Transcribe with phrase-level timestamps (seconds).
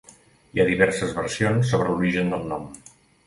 [0.55, 2.69] Hi ha diverses versions sobre l'origen del nom.